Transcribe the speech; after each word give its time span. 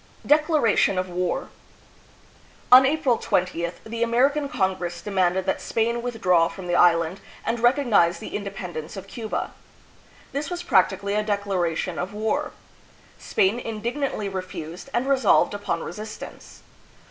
Declaration 0.25 0.97
of 0.97 1.09
War. 1.09 1.49
On 2.71 2.87
April 2.87 3.19
20th 3.19 3.83
the 3.85 4.01
American 4.01 4.49
Congress 4.49 4.99
demanded 4.99 5.45
that 5.45 5.61
Spain 5.61 6.01
withdraw 6.01 6.47
from 6.47 6.65
the 6.65 6.73
island 6.73 7.21
and 7.45 7.59
recognize 7.59 8.17
the 8.17 8.35
independence 8.35 8.97
of 8.97 9.05
Cuba. 9.05 9.51
This 10.31 10.49
was 10.49 10.63
prac 10.63 10.89
tically 10.89 11.15
a 11.15 11.21
declaration 11.21 11.99
of 11.99 12.15
war. 12.15 12.51
Spain 13.19 13.59
indignantly 13.59 14.27
refused, 14.27 14.89
and 14.91 15.07
resolved 15.07 15.53
upon 15.53 15.83
resistance. 15.83 16.63